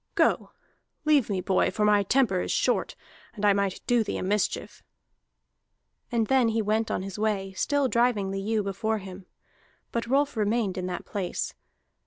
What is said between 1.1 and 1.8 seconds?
me, boy,